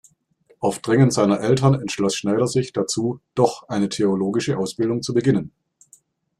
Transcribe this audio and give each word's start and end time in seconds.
Auf 0.59 0.79
Drängen 0.79 1.11
seiner 1.11 1.41
Eltern 1.41 1.75
entschloss 1.79 2.15
Schneider 2.15 2.47
sich 2.47 2.73
dazu, 2.73 3.21
doch 3.35 3.69
eine 3.69 3.87
theologische 3.87 4.57
Ausbildung 4.57 5.03
zu 5.03 5.13
beginnen. 5.13 5.51